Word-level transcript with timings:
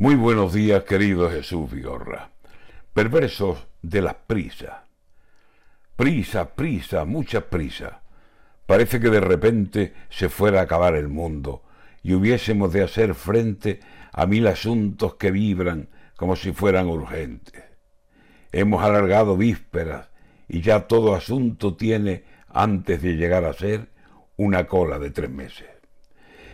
Muy 0.00 0.14
buenos 0.14 0.54
días, 0.54 0.84
querido 0.84 1.30
Jesús 1.30 1.70
Vigorra. 1.70 2.30
Perversos 2.94 3.66
de 3.82 4.00
las 4.00 4.14
prisas. 4.14 4.72
Prisa, 5.94 6.54
prisa, 6.54 7.04
mucha 7.04 7.50
prisa. 7.50 8.00
Parece 8.64 8.98
que 8.98 9.10
de 9.10 9.20
repente 9.20 9.92
se 10.08 10.30
fuera 10.30 10.60
a 10.60 10.62
acabar 10.62 10.94
el 10.94 11.08
mundo 11.08 11.64
y 12.02 12.14
hubiésemos 12.14 12.72
de 12.72 12.82
hacer 12.82 13.14
frente 13.14 13.80
a 14.10 14.24
mil 14.24 14.46
asuntos 14.46 15.16
que 15.16 15.30
vibran 15.30 15.90
como 16.16 16.34
si 16.34 16.52
fueran 16.52 16.86
urgentes. 16.86 17.62
Hemos 18.52 18.82
alargado 18.82 19.36
vísperas 19.36 20.08
y 20.48 20.62
ya 20.62 20.86
todo 20.86 21.14
asunto 21.14 21.76
tiene, 21.76 22.24
antes 22.48 23.02
de 23.02 23.16
llegar 23.16 23.44
a 23.44 23.52
ser, 23.52 23.90
una 24.38 24.66
cola 24.66 24.98
de 24.98 25.10
tres 25.10 25.28
meses. 25.28 25.68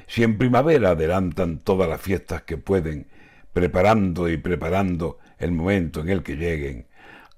Si 0.09 0.25
en 0.25 0.37
primavera 0.37 0.91
adelantan 0.91 1.61
todas 1.61 1.89
las 1.89 2.01
fiestas 2.01 2.43
que 2.43 2.57
pueden 2.57 3.07
preparando 3.57 4.29
y 4.29 4.37
preparando 4.37 5.17
el 5.39 5.51
momento 5.51 6.01
en 6.01 6.11
el 6.11 6.23
que 6.23 6.37
lleguen. 6.37 6.89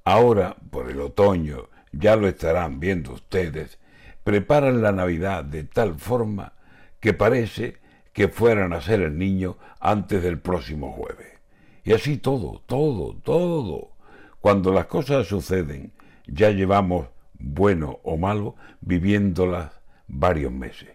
Ahora, 0.02 0.56
por 0.72 0.90
el 0.90 1.00
otoño, 1.00 1.68
ya 1.92 2.16
lo 2.16 2.26
estarán 2.26 2.80
viendo 2.80 3.12
ustedes, 3.12 3.78
preparan 4.24 4.82
la 4.82 4.90
Navidad 4.90 5.44
de 5.44 5.62
tal 5.62 5.94
forma 5.94 6.54
que 6.98 7.14
parece 7.14 7.76
que 8.12 8.26
fueran 8.26 8.72
a 8.72 8.80
ser 8.80 9.00
el 9.00 9.16
niño 9.16 9.58
antes 9.78 10.20
del 10.20 10.40
próximo 10.40 10.90
jueves. 10.90 11.38
Y 11.84 11.92
así 11.92 12.16
todo, 12.16 12.64
todo, 12.66 13.14
todo. 13.22 13.92
Cuando 14.40 14.72
las 14.72 14.86
cosas 14.86 15.28
suceden, 15.28 15.92
ya 16.26 16.50
llevamos, 16.50 17.06
bueno 17.38 18.00
o 18.02 18.16
malo, 18.16 18.56
viviéndolas 18.80 19.70
varios 20.08 20.50
meses. 20.50 20.88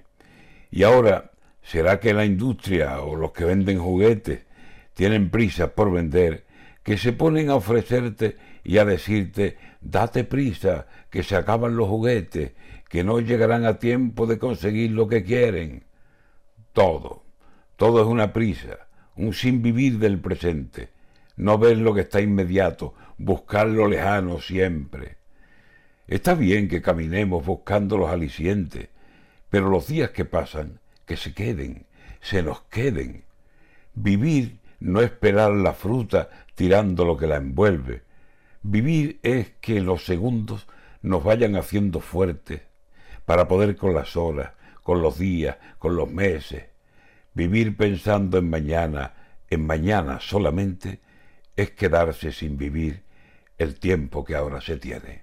Y 0.70 0.84
ahora, 0.84 1.32
¿será 1.62 2.02
que 2.02 2.14
la 2.14 2.26
industria 2.26 3.00
o 3.00 3.16
los 3.16 3.32
que 3.32 3.46
venden 3.46 3.80
juguetes 3.80 4.42
tienen 4.94 5.30
prisa 5.30 5.74
por 5.76 5.92
vender, 5.92 6.46
que 6.84 6.98
se 6.98 7.14
ponen 7.14 7.50
a 7.50 7.56
ofrecerte 7.56 8.38
y 8.64 8.78
a 8.78 8.86
decirte, 8.86 9.58
date 9.82 10.24
prisa, 10.24 10.88
que 11.10 11.24
se 11.24 11.36
acaban 11.36 11.76
los 11.76 11.88
juguetes, 11.88 12.54
que 12.90 13.04
no 13.04 13.20
llegarán 13.20 13.66
a 13.66 13.80
tiempo 13.80 14.28
de 14.28 14.38
conseguir 14.38 14.92
lo 14.92 15.08
que 15.08 15.24
quieren. 15.24 15.86
Todo, 16.74 17.24
todo 17.76 18.02
es 18.02 18.08
una 18.08 18.34
prisa, 18.34 18.88
un 19.16 19.34
sin 19.34 19.62
vivir 19.62 20.00
del 20.00 20.20
presente, 20.20 20.90
no 21.36 21.58
ver 21.58 21.78
lo 21.78 21.94
que 21.94 22.02
está 22.02 22.22
inmediato, 22.22 22.94
buscar 23.18 23.68
lo 23.68 23.88
lejano 23.88 24.40
siempre. 24.40 25.18
Está 26.08 26.36
bien 26.36 26.68
que 26.68 26.82
caminemos 26.82 27.46
buscando 27.46 27.98
los 27.98 28.10
alicientes, 28.10 28.90
pero 29.50 29.70
los 29.70 29.88
días 29.88 30.12
que 30.12 30.26
pasan, 30.26 30.80
que 31.06 31.16
se 31.16 31.34
queden, 31.34 31.86
se 32.22 32.44
nos 32.44 32.62
queden. 32.64 33.24
Vivir 33.94 34.60
no 34.84 35.02
esperar 35.02 35.52
la 35.54 35.74
fruta 35.74 36.30
tirando 36.56 37.06
lo 37.06 37.16
que 37.16 37.26
la 37.26 37.38
envuelve. 37.38 38.04
Vivir 38.62 39.20
es 39.24 39.52
que 39.62 39.80
los 39.80 40.06
segundos 40.06 40.68
nos 41.02 41.24
vayan 41.24 41.56
haciendo 41.56 42.02
fuertes 42.02 42.62
para 43.26 43.48
poder 43.48 43.78
con 43.78 43.94
las 43.94 44.18
horas, 44.18 44.52
con 44.84 45.02
los 45.02 45.18
días, 45.18 45.58
con 45.80 45.96
los 45.96 46.12
meses. 46.12 46.66
Vivir 47.34 47.78
pensando 47.78 48.38
en 48.38 48.50
mañana, 48.50 49.14
en 49.50 49.66
mañana 49.66 50.20
solamente, 50.20 51.00
es 51.56 51.72
quedarse 51.72 52.34
sin 52.34 52.58
vivir 52.58 53.04
el 53.58 53.80
tiempo 53.80 54.26
que 54.26 54.36
ahora 54.36 54.60
se 54.60 54.76
tiene. 54.76 55.23